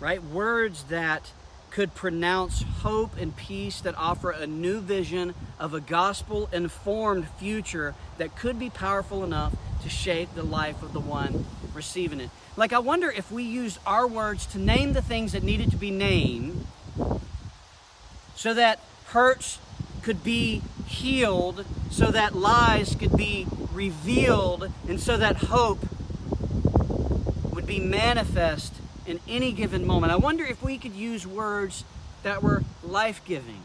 Right? 0.00 0.22
Words 0.22 0.84
that 0.84 1.32
could 1.70 1.94
pronounce 1.94 2.62
hope 2.62 3.16
and 3.18 3.34
peace 3.34 3.80
that 3.80 3.94
offer 3.96 4.30
a 4.30 4.46
new 4.46 4.80
vision 4.80 5.34
of 5.58 5.72
a 5.72 5.80
gospel 5.80 6.48
informed 6.52 7.26
future 7.38 7.94
that 8.18 8.36
could 8.36 8.58
be 8.58 8.68
powerful 8.68 9.24
enough 9.24 9.54
to 9.82 9.88
shape 9.88 10.28
the 10.34 10.42
life 10.42 10.82
of 10.82 10.92
the 10.92 11.00
one 11.00 11.46
receiving 11.72 12.20
it. 12.20 12.30
Like, 12.56 12.74
I 12.74 12.78
wonder 12.78 13.10
if 13.10 13.32
we 13.32 13.42
used 13.42 13.78
our 13.86 14.06
words 14.06 14.44
to 14.46 14.58
name 14.58 14.92
the 14.92 15.00
things 15.00 15.32
that 15.32 15.42
needed 15.42 15.70
to 15.70 15.76
be 15.76 15.90
named 15.90 16.66
so 18.36 18.52
that 18.52 18.78
hurts 19.06 19.58
could 20.02 20.22
be 20.22 20.62
healed, 20.92 21.64
so 21.90 22.10
that 22.10 22.34
lies 22.34 22.94
could 22.94 23.16
be 23.16 23.46
revealed, 23.72 24.70
and 24.88 25.00
so 25.00 25.16
that 25.16 25.36
hope 25.36 25.80
would 27.52 27.66
be 27.66 27.80
manifest 27.80 28.74
in 29.06 29.18
any 29.26 29.52
given 29.52 29.86
moment. 29.86 30.12
I 30.12 30.16
wonder 30.16 30.44
if 30.44 30.62
we 30.62 30.78
could 30.78 30.94
use 30.94 31.26
words 31.26 31.84
that 32.22 32.42
were 32.42 32.62
life 32.82 33.22
giving, 33.24 33.62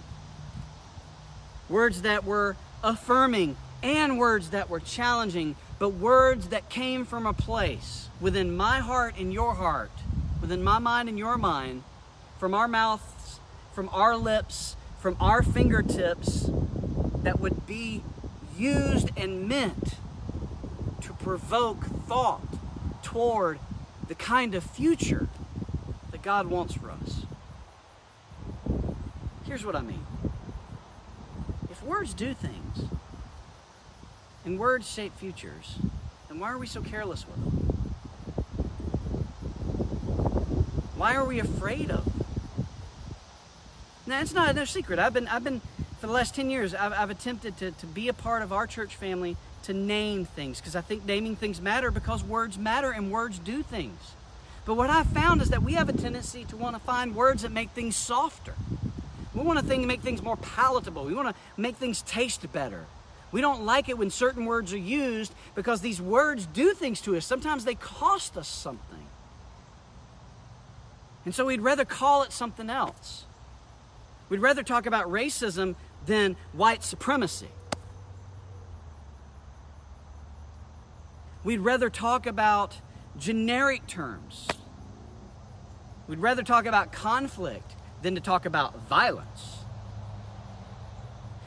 words 1.70 2.02
that 2.02 2.24
were 2.24 2.56
affirming 2.84 3.56
and 3.84 4.18
words 4.18 4.50
that 4.50 4.70
were 4.70 4.80
challenging, 4.80 5.56
but 5.80 5.90
words 5.90 6.50
that 6.50 6.70
came 6.70 7.06
from 7.06 7.26
a 7.26 7.34
place 7.34 8.10
within 8.20 8.56
my 8.56 8.80
heart 8.80 9.16
and 9.20 9.32
your 9.32 9.54
heart, 9.54 9.92
within 10.42 10.64
my 10.64 10.80
mind 10.80 11.10
and 11.10 11.20
your 11.20 11.38
mind, 11.38 11.84
from 12.40 12.54
our 12.54 12.68
mouths, 12.68 13.40
from 13.74 13.90
our 13.90 14.16
lips, 14.16 14.76
from 15.00 15.16
our 15.20 15.44
fingertips, 15.44 16.50
that 17.28 17.42
would 17.42 17.68
be 17.68 18.02
used 18.58 19.10
and 19.18 19.50
meant 19.50 19.96
to 21.02 21.12
provoke 21.12 21.84
thought 22.08 22.48
toward 23.04 23.60
the 24.08 24.16
kind 24.16 24.56
of 24.56 24.64
future 24.64 25.28
that 26.12 26.22
God 26.22 26.48
wants 26.48 26.76
for 26.76 26.90
us. 26.90 27.26
Here's 29.44 29.66
what 29.66 29.76
I 29.76 29.82
mean. 29.82 30.06
If 31.70 31.84
words 31.84 32.14
do 32.14 32.34
things, 32.34 32.90
and 34.46 34.58
words 34.58 34.90
shape 34.90 35.14
futures, 35.18 35.76
then 36.30 36.40
why 36.40 36.50
are 36.50 36.58
we 36.58 36.66
so 36.66 36.82
careless 36.82 37.26
with 37.28 37.36
them? 37.36 37.52
Why 40.96 41.14
are 41.14 41.26
we 41.26 41.40
afraid 41.40 41.92
of 41.92 42.06
them? 42.06 42.26
Now, 44.06 44.22
it's 44.22 44.32
not 44.34 44.56
no 44.56 44.64
secret. 44.64 44.98
I've 44.98 45.14
been, 45.14 45.28
I've 45.28 45.44
been 45.44 45.60
for 46.00 46.08
the 46.08 46.14
last 46.14 46.36
10 46.36 46.50
years, 46.50 46.76
I've, 46.76 46.94
I've 46.94 47.10
attempted 47.10 47.58
to, 47.58 47.72
to 47.72 47.86
be 47.88 48.08
a 48.08 48.14
part 48.14 48.42
of 48.44 48.54
our 48.54 48.68
church 48.68 48.96
family 48.96 49.36
to 49.64 49.74
name 49.74 50.26
things 50.26 50.60
because 50.60 50.76
I 50.76 50.82
think 50.82 51.06
naming 51.06 51.36
things 51.36 51.60
matter 51.60 51.90
because 51.92 52.24
words 52.24 52.58
matter 52.58 52.92
and 52.92 53.12
words 53.12 53.40
do 53.40 53.64
things. 53.64 54.00
But 54.66 54.76
what 54.76 54.90
I've 54.90 55.08
found 55.08 55.42
is 55.42 55.50
that 55.50 55.64
we 55.64 55.74
have 55.74 55.90
a 55.90 55.94
tendency 55.94 56.46
to 56.46 56.58
want 56.58 56.76
to 56.76 56.82
find 56.82 57.16
words 57.16 57.42
that 57.42 57.52
make 57.52 57.72
things 57.72 57.96
softer. 57.96 58.54
We 59.34 59.42
want 59.42 59.60
to 59.60 59.66
think, 59.66 59.86
make 59.86 60.02
things 60.02 60.22
more 60.22 60.38
palatable. 60.38 61.06
We 61.06 61.14
want 61.14 61.30
to 61.30 61.62
make 61.62 61.78
things 61.78 62.02
taste 62.04 62.52
better. 62.52 62.86
We 63.32 63.42
don't 63.42 63.66
like 63.66 63.90
it 63.90 63.98
when 63.98 64.10
certain 64.10 64.46
words 64.46 64.74
are 64.74 64.78
used 64.78 65.34
because 65.56 65.82
these 65.82 66.02
words 66.02 66.46
do 66.46 66.74
things 66.74 67.02
to 67.02 67.16
us. 67.16 67.26
Sometimes 67.26 67.66
they 67.66 67.76
cost 67.76 68.38
us 68.38 68.48
something. 68.48 69.06
And 71.26 71.36
so 71.36 71.46
we'd 71.46 71.62
rather 71.62 71.86
call 71.86 72.24
it 72.24 72.32
something 72.32 72.70
else. 72.70 73.26
We'd 74.30 74.40
rather 74.40 74.64
talk 74.64 74.86
about 74.86 75.08
racism 75.08 75.76
than 76.08 76.36
white 76.54 76.84
supremacy. 76.84 77.50
We'd 81.44 81.60
rather 81.60 81.90
talk 81.90 82.26
about 82.26 82.78
generic 83.18 83.86
terms. 83.88 84.48
We'd 86.08 86.20
rather 86.20 86.44
talk 86.44 86.66
about 86.66 86.92
conflict 86.92 87.76
than 88.02 88.16
to 88.16 88.22
talk 88.22 88.46
about 88.46 88.88
violence. 88.88 89.60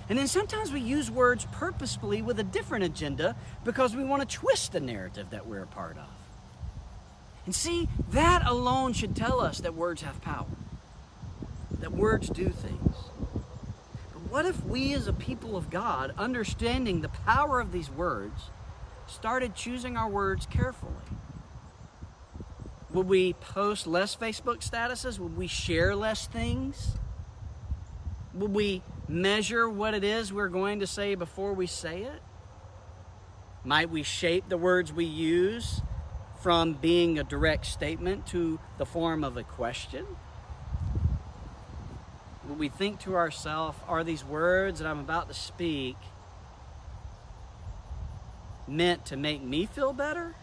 And 0.09 0.19
then 0.19 0.26
sometimes 0.26 0.73
we 0.73 0.81
use 0.81 1.11
words 1.11 1.47
purposefully 1.52 2.21
with 2.21 2.38
a 2.40 2.43
different 2.45 2.85
agenda 2.85 3.37
because 3.64 3.95
we 3.95 4.05
want 4.05 4.29
to 4.29 4.37
twist 4.37 4.73
the 4.73 4.81
narrative 4.81 5.31
that 5.31 5.47
we're 5.47 5.62
a 5.62 5.67
part 5.67 5.97
of. 5.97 6.09
And 7.47 7.55
see, 7.55 7.88
that 8.11 8.47
alone 8.47 8.93
should 8.93 9.14
tell 9.14 9.40
us 9.40 9.61
that 9.61 9.75
words 9.75 10.02
have 10.02 10.21
power, 10.21 10.47
that 11.79 11.93
words 11.93 12.29
do 12.29 12.49
things. 12.49 13.10
What 14.31 14.47
if 14.47 14.65
we, 14.65 14.95
as 14.95 15.09
a 15.09 15.13
people 15.13 15.57
of 15.57 15.71
God, 15.71 16.15
understanding 16.17 17.01
the 17.01 17.09
power 17.09 17.59
of 17.59 17.73
these 17.73 17.91
words, 17.91 18.51
started 19.09 19.57
choosing 19.57 19.97
our 19.97 20.09
words 20.09 20.47
carefully? 20.47 20.93
Would 22.93 23.09
we 23.09 23.33
post 23.33 23.89
less 23.89 24.15
Facebook 24.15 24.59
statuses? 24.59 25.19
Would 25.19 25.37
we 25.37 25.49
share 25.49 25.97
less 25.97 26.29
things? 26.29 26.97
Would 28.35 28.55
we 28.55 28.85
measure 29.09 29.69
what 29.69 29.95
it 29.95 30.05
is 30.05 30.33
we're 30.33 30.49
going 30.49 30.79
to 30.79 30.87
say 30.87 31.17
before 31.17 31.53
we 31.53 31.67
say 31.67 32.03
it? 32.03 32.23
Might 33.65 33.91
we 33.91 34.05
shape 34.05 34.49
the 34.49 34.57
words 34.57 34.93
we 34.93 35.07
use 35.07 35.83
from 36.41 36.75
being 36.75 37.19
a 37.19 37.25
direct 37.25 37.67
statement 37.67 38.29
to 38.29 38.61
the 38.79 38.87
form 38.87 39.25
of 39.25 39.37
a 39.37 39.43
question? 39.43 40.07
Would 42.51 42.59
we 42.59 42.69
think 42.69 42.99
to 43.03 43.15
ourselves, 43.15 43.79
are 43.87 44.03
these 44.03 44.25
words 44.25 44.81
that 44.81 44.89
I'm 44.89 44.99
about 44.99 45.29
to 45.29 45.35
speak 45.35 45.97
meant 48.67 49.07
to 49.07 49.17
make 49.17 49.41
me 49.41 49.67
feel 49.67 49.93
better? 49.93 50.35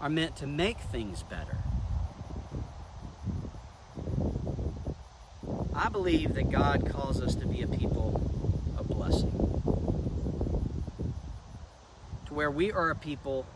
Are 0.00 0.08
meant 0.08 0.34
to 0.38 0.48
make 0.48 0.80
things 0.80 1.22
better? 1.22 1.58
I 5.76 5.88
believe 5.90 6.34
that 6.34 6.50
God 6.50 6.90
calls 6.90 7.22
us 7.22 7.36
to 7.36 7.46
be 7.46 7.62
a 7.62 7.68
people 7.68 8.20
of 8.76 8.88
blessing. 8.88 9.30
To 12.26 12.34
where 12.34 12.50
we 12.50 12.72
are 12.72 12.90
a 12.90 12.96
people 12.96 13.46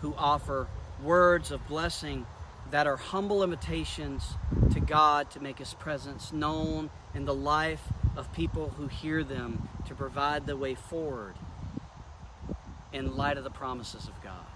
who 0.00 0.14
offer 0.18 0.66
words 1.00 1.52
of 1.52 1.64
blessing 1.68 2.26
that 2.70 2.86
are 2.86 2.96
humble 2.96 3.42
invitations 3.42 4.36
to 4.72 4.80
God 4.80 5.30
to 5.30 5.40
make 5.40 5.58
His 5.58 5.74
presence 5.74 6.32
known 6.32 6.90
in 7.14 7.24
the 7.24 7.34
life 7.34 7.92
of 8.16 8.32
people 8.32 8.74
who 8.76 8.88
hear 8.88 9.24
them 9.24 9.68
to 9.86 9.94
provide 9.94 10.46
the 10.46 10.56
way 10.56 10.74
forward 10.74 11.34
in 12.92 13.16
light 13.16 13.38
of 13.38 13.44
the 13.44 13.50
promises 13.50 14.06
of 14.06 14.22
God. 14.22 14.46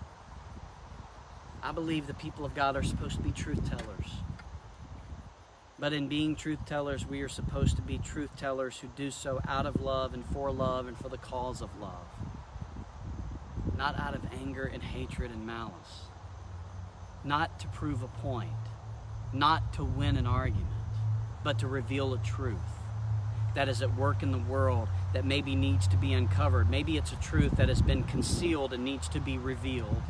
I 1.62 1.72
believe 1.72 2.06
the 2.06 2.14
people 2.14 2.44
of 2.44 2.54
God 2.54 2.76
are 2.76 2.82
supposed 2.82 3.16
to 3.16 3.22
be 3.22 3.30
truth 3.30 3.68
tellers. 3.68 4.10
But 5.78 5.92
in 5.92 6.08
being 6.08 6.36
truth 6.36 6.58
tellers, 6.66 7.06
we 7.06 7.22
are 7.22 7.28
supposed 7.28 7.76
to 7.76 7.82
be 7.82 7.98
truth 7.98 8.30
tellers 8.36 8.78
who 8.78 8.88
do 8.94 9.10
so 9.10 9.40
out 9.46 9.66
of 9.66 9.80
love 9.80 10.12
and 10.14 10.24
for 10.26 10.52
love 10.52 10.86
and 10.86 10.96
for 10.96 11.08
the 11.08 11.18
cause 11.18 11.60
of 11.60 11.70
love, 11.80 12.06
not 13.76 13.98
out 13.98 14.14
of 14.14 14.22
anger 14.40 14.64
and 14.64 14.82
hatred 14.82 15.30
and 15.30 15.46
malice, 15.46 16.06
not 17.24 17.60
to 17.60 17.68
prove 17.68 18.02
a 18.02 18.08
point, 18.08 18.50
not 19.32 19.72
to 19.74 19.84
win 19.84 20.16
an 20.16 20.26
argument, 20.26 20.66
but 21.44 21.58
to 21.60 21.66
reveal 21.66 22.14
a 22.14 22.18
truth 22.18 22.58
that 23.54 23.68
is 23.68 23.82
at 23.82 23.94
work 23.96 24.22
in 24.22 24.32
the 24.32 24.38
world 24.38 24.88
that 25.12 25.24
maybe 25.24 25.54
needs 25.54 25.86
to 25.88 25.96
be 25.96 26.12
uncovered. 26.12 26.70
Maybe 26.70 26.96
it's 26.96 27.12
a 27.12 27.16
truth 27.16 27.56
that 27.56 27.68
has 27.68 27.82
been 27.82 28.04
concealed 28.04 28.72
and 28.72 28.84
needs 28.84 29.08
to 29.08 29.20
be 29.20 29.36
revealed. 29.36 30.02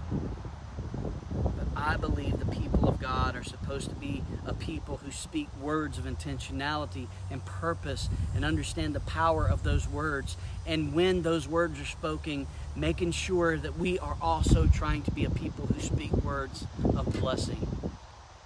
But 1.32 1.66
I 1.76 1.96
believe 1.96 2.38
the 2.38 2.46
people 2.46 2.88
of 2.88 3.00
God 3.00 3.34
are 3.34 3.42
supposed 3.42 3.88
to 3.88 3.94
be 3.96 4.22
a 4.46 4.54
people 4.54 4.98
who 4.98 5.10
speak 5.10 5.48
words 5.60 5.98
of 5.98 6.04
intentionality 6.04 7.08
and 7.30 7.44
purpose 7.44 8.08
and 8.34 8.44
understand 8.44 8.94
the 8.94 9.00
power 9.00 9.46
of 9.48 9.64
those 9.64 9.88
words. 9.88 10.36
And 10.66 10.94
when 10.94 11.22
those 11.22 11.48
words 11.48 11.80
are 11.80 11.84
spoken, 11.84 12.46
making 12.74 13.12
sure 13.12 13.56
that 13.58 13.78
we 13.78 13.98
are 13.98 14.16
also 14.20 14.66
trying 14.66 15.02
to 15.02 15.10
be 15.10 15.24
a 15.24 15.30
people 15.30 15.66
who 15.66 15.80
speak 15.80 16.12
words 16.24 16.66
of 16.96 17.12
blessing. 17.20 17.66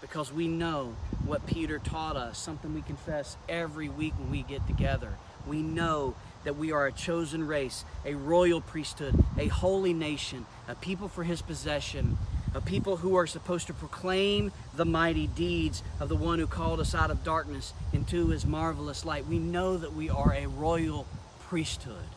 Because 0.01 0.33
we 0.33 0.49
know 0.49 0.95
what 1.25 1.47
Peter 1.47 1.79
taught 1.79 2.17
us, 2.17 2.39
something 2.39 2.75
we 2.75 2.83
confess 2.83 3.37
every 3.49 3.89
week 3.89 4.15
when 4.19 4.31
we 4.31 4.43
get 4.43 4.67
together. 4.67 5.13
We 5.47 5.63
know 5.63 6.15
that 6.45 6.57
we 6.57 6.73
are 6.73 6.87
a 6.87 6.93
chosen 6.93 7.47
race, 7.47 7.85
a 8.05 8.15
royal 8.15 8.61
priesthood, 8.61 9.25
a 9.37 9.49
holy 9.49 9.93
nation, 9.93 10.47
a 10.69 10.75
people 10.77 11.09
for 11.09 11.25
his 11.25 11.43
possession, 11.43 12.19
a 12.55 12.61
people 12.61 12.99
who 12.99 13.17
are 13.17 13.27
supposed 13.27 13.67
to 13.67 13.75
proclaim 13.75 14.53
the 14.75 14.85
mighty 14.85 15.27
deeds 15.27 15.83
of 16.01 16.09
the 16.09 16.17
one 16.17 16.39
who 16.39 16.47
called 16.47 16.81
us 16.81 16.95
out 16.95 17.11
of 17.11 17.23
darkness 17.25 17.73
into 17.93 18.29
his 18.29 18.47
marvelous 18.47 19.05
light. 19.05 19.27
We 19.27 19.39
know 19.39 19.77
that 19.77 19.93
we 19.93 20.09
are 20.09 20.33
a 20.33 20.47
royal 20.47 21.07
priesthood. 21.41 22.16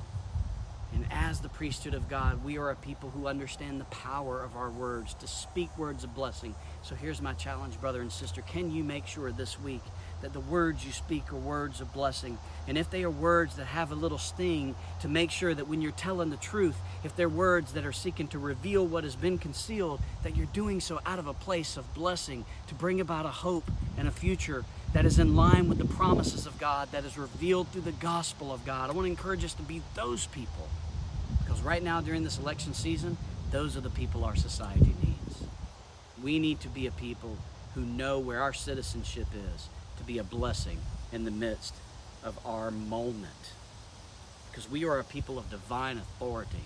As 1.21 1.41
the 1.41 1.49
priesthood 1.49 1.93
of 1.93 2.07
God, 2.07 2.45
we 2.45 2.57
are 2.57 2.69
a 2.69 2.75
people 2.75 3.09
who 3.09 3.27
understand 3.27 3.81
the 3.81 3.85
power 3.85 4.41
of 4.41 4.55
our 4.55 4.69
words 4.69 5.13
to 5.15 5.27
speak 5.27 5.69
words 5.77 6.05
of 6.05 6.15
blessing. 6.15 6.55
So 6.81 6.95
here's 6.95 7.21
my 7.21 7.33
challenge, 7.33 7.79
brother 7.81 8.01
and 8.01 8.09
sister. 8.09 8.41
Can 8.41 8.71
you 8.71 8.85
make 8.85 9.05
sure 9.05 9.29
this 9.31 9.59
week 9.59 9.81
that 10.21 10.33
the 10.33 10.39
words 10.39 10.85
you 10.85 10.91
speak 10.91 11.31
are 11.31 11.37
words 11.37 11.81
of 11.81 11.93
blessing. 11.93 12.37
And 12.67 12.77
if 12.77 12.89
they 12.89 13.03
are 13.03 13.09
words 13.09 13.55
that 13.55 13.65
have 13.65 13.91
a 13.91 13.95
little 13.95 14.17
sting, 14.17 14.75
to 15.01 15.07
make 15.07 15.31
sure 15.31 15.53
that 15.53 15.67
when 15.67 15.81
you're 15.81 15.91
telling 15.91 16.29
the 16.29 16.37
truth, 16.37 16.75
if 17.03 17.15
they're 17.15 17.29
words 17.29 17.73
that 17.73 17.85
are 17.85 17.93
seeking 17.93 18.27
to 18.29 18.39
reveal 18.39 18.85
what 18.85 19.03
has 19.03 19.15
been 19.15 19.37
concealed, 19.37 19.99
that 20.23 20.35
you're 20.35 20.47
doing 20.47 20.79
so 20.79 20.99
out 21.05 21.19
of 21.19 21.27
a 21.27 21.33
place 21.33 21.77
of 21.77 21.93
blessing 21.93 22.45
to 22.67 22.75
bring 22.75 22.99
about 23.01 23.25
a 23.25 23.29
hope 23.29 23.69
and 23.97 24.07
a 24.07 24.11
future 24.11 24.65
that 24.93 25.05
is 25.05 25.19
in 25.19 25.35
line 25.35 25.69
with 25.69 25.77
the 25.77 25.85
promises 25.85 26.45
of 26.45 26.57
God, 26.59 26.91
that 26.91 27.05
is 27.05 27.17
revealed 27.17 27.67
through 27.69 27.81
the 27.81 27.91
gospel 27.91 28.51
of 28.51 28.65
God. 28.65 28.89
I 28.89 28.93
want 28.93 29.05
to 29.05 29.11
encourage 29.11 29.45
us 29.45 29.53
to 29.53 29.63
be 29.63 29.81
those 29.95 30.25
people. 30.27 30.67
Because 31.59 31.67
right 31.67 31.83
now, 31.83 31.99
during 31.99 32.23
this 32.23 32.39
election 32.39 32.73
season, 32.73 33.17
those 33.51 33.75
are 33.75 33.81
the 33.81 33.89
people 33.89 34.23
our 34.23 34.37
society 34.37 34.95
needs. 35.03 35.43
We 36.23 36.39
need 36.39 36.61
to 36.61 36.69
be 36.69 36.87
a 36.87 36.91
people 36.91 37.35
who 37.75 37.81
know 37.81 38.17
where 38.17 38.41
our 38.41 38.53
citizenship 38.53 39.27
is 39.33 39.67
to 39.97 40.03
be 40.05 40.19
a 40.19 40.23
blessing 40.23 40.77
in 41.11 41.25
the 41.25 41.31
midst 41.31 41.73
of 42.23 42.39
our 42.45 42.71
moment. 42.71 43.51
Because 44.49 44.71
we 44.71 44.85
are 44.85 44.99
a 44.99 45.03
people 45.03 45.37
of 45.37 45.49
divine 45.49 45.97
authority 45.97 46.63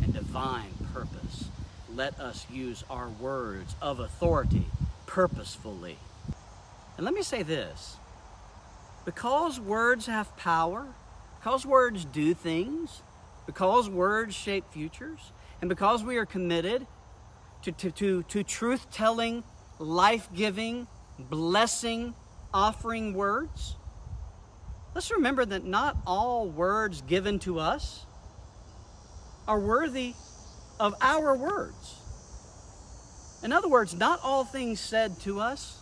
and 0.00 0.14
divine 0.14 0.74
purpose. 0.94 1.46
Let 1.92 2.20
us 2.20 2.46
use 2.48 2.84
our 2.88 3.08
words 3.08 3.74
of 3.82 3.98
authority 3.98 4.66
purposefully. 5.06 5.98
And 6.96 7.04
let 7.04 7.14
me 7.14 7.22
say 7.22 7.42
this 7.42 7.96
because 9.04 9.58
words 9.58 10.06
have 10.06 10.36
power, 10.36 10.86
because 11.40 11.66
words 11.66 12.04
do 12.04 12.32
things, 12.32 13.02
because 13.46 13.88
words 13.88 14.34
shape 14.34 14.64
futures, 14.72 15.32
and 15.60 15.68
because 15.68 16.04
we 16.04 16.16
are 16.18 16.26
committed 16.26 16.86
to, 17.62 17.72
to, 17.72 17.90
to, 17.92 18.22
to 18.24 18.42
truth 18.42 18.90
telling, 18.90 19.42
life 19.78 20.28
giving, 20.34 20.86
blessing, 21.18 22.14
offering 22.52 23.14
words, 23.14 23.76
let's 24.94 25.10
remember 25.10 25.44
that 25.44 25.64
not 25.64 25.96
all 26.06 26.48
words 26.48 27.02
given 27.02 27.38
to 27.40 27.58
us 27.58 28.04
are 29.48 29.60
worthy 29.60 30.14
of 30.78 30.94
our 31.00 31.36
words. 31.36 31.94
In 33.42 33.52
other 33.52 33.68
words, 33.68 33.94
not 33.94 34.20
all 34.22 34.44
things 34.44 34.80
said 34.80 35.18
to 35.20 35.40
us 35.40 35.78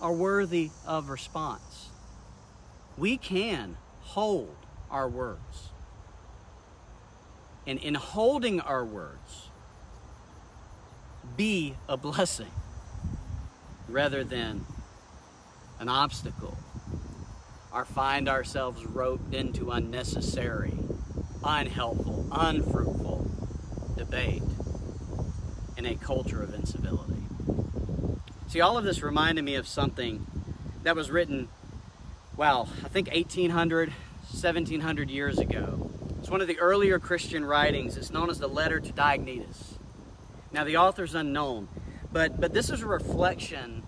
are 0.00 0.12
worthy 0.12 0.70
of 0.86 1.08
response. 1.08 1.88
We 2.96 3.16
can 3.16 3.76
hold 4.00 4.54
our 4.90 5.08
words. 5.08 5.70
And 7.68 7.78
in 7.78 7.94
holding 7.94 8.60
our 8.62 8.82
words, 8.82 9.50
be 11.36 11.74
a 11.86 11.98
blessing 11.98 12.50
rather 13.86 14.24
than 14.24 14.64
an 15.78 15.90
obstacle 15.90 16.56
or 17.70 17.84
find 17.84 18.26
ourselves 18.26 18.86
roped 18.86 19.34
into 19.34 19.70
unnecessary, 19.70 20.72
unhelpful, 21.44 22.26
unfruitful 22.32 23.30
debate 23.98 24.42
in 25.76 25.84
a 25.84 25.94
culture 25.94 26.42
of 26.42 26.54
incivility. 26.54 27.22
See, 28.48 28.62
all 28.62 28.78
of 28.78 28.84
this 28.84 29.02
reminded 29.02 29.44
me 29.44 29.56
of 29.56 29.68
something 29.68 30.26
that 30.84 30.96
was 30.96 31.10
written, 31.10 31.48
well, 32.34 32.70
I 32.82 32.88
think 32.88 33.08
1800, 33.12 33.90
1700 34.30 35.10
years 35.10 35.38
ago. 35.38 35.90
It's 36.28 36.32
one 36.32 36.42
of 36.42 36.46
the 36.46 36.58
earlier 36.58 36.98
Christian 36.98 37.42
writings. 37.42 37.96
It's 37.96 38.10
known 38.10 38.28
as 38.28 38.38
the 38.38 38.48
Letter 38.48 38.80
to 38.80 38.92
Diognetus. 38.92 39.78
Now, 40.52 40.62
the 40.62 40.76
author's 40.76 41.14
unknown, 41.14 41.68
but, 42.12 42.38
but 42.38 42.52
this 42.52 42.68
is 42.68 42.82
a 42.82 42.86
reflection 42.86 43.82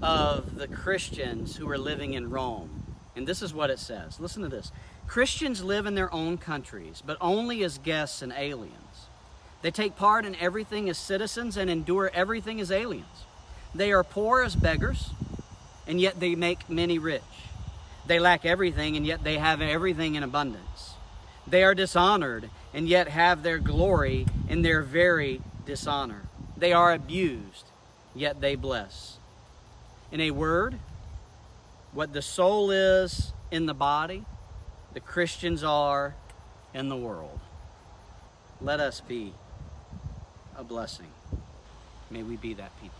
of 0.00 0.54
the 0.54 0.68
Christians 0.68 1.56
who 1.56 1.66
were 1.66 1.78
living 1.78 2.12
in 2.12 2.30
Rome. 2.30 2.84
And 3.16 3.26
this 3.26 3.42
is 3.42 3.52
what 3.52 3.70
it 3.70 3.80
says. 3.80 4.20
Listen 4.20 4.44
to 4.44 4.48
this 4.48 4.70
Christians 5.08 5.64
live 5.64 5.84
in 5.84 5.96
their 5.96 6.14
own 6.14 6.38
countries, 6.38 7.02
but 7.04 7.16
only 7.20 7.64
as 7.64 7.78
guests 7.78 8.22
and 8.22 8.32
aliens. 8.36 9.08
They 9.62 9.72
take 9.72 9.96
part 9.96 10.24
in 10.24 10.36
everything 10.36 10.88
as 10.88 10.96
citizens 10.96 11.56
and 11.56 11.68
endure 11.68 12.08
everything 12.14 12.60
as 12.60 12.70
aliens. 12.70 13.24
They 13.74 13.90
are 13.90 14.04
poor 14.04 14.44
as 14.44 14.54
beggars, 14.54 15.10
and 15.88 16.00
yet 16.00 16.20
they 16.20 16.36
make 16.36 16.70
many 16.70 17.00
rich. 17.00 17.22
They 18.06 18.20
lack 18.20 18.46
everything, 18.46 18.96
and 18.96 19.04
yet 19.04 19.24
they 19.24 19.38
have 19.38 19.60
everything 19.60 20.14
in 20.14 20.22
abundance. 20.22 20.89
They 21.46 21.64
are 21.64 21.74
dishonored, 21.74 22.50
and 22.72 22.88
yet 22.88 23.08
have 23.08 23.42
their 23.42 23.58
glory 23.58 24.26
in 24.48 24.62
their 24.62 24.82
very 24.82 25.40
dishonor. 25.66 26.22
They 26.56 26.72
are 26.72 26.92
abused, 26.92 27.64
yet 28.14 28.40
they 28.40 28.54
bless. 28.54 29.18
In 30.12 30.20
a 30.20 30.30
word, 30.30 30.78
what 31.92 32.12
the 32.12 32.22
soul 32.22 32.70
is 32.70 33.32
in 33.50 33.66
the 33.66 33.74
body, 33.74 34.24
the 34.92 35.00
Christians 35.00 35.64
are 35.64 36.14
in 36.74 36.88
the 36.88 36.96
world. 36.96 37.40
Let 38.60 38.80
us 38.80 39.00
be 39.00 39.32
a 40.56 40.62
blessing. 40.62 41.06
May 42.10 42.22
we 42.22 42.36
be 42.36 42.54
that 42.54 42.78
people. 42.80 42.99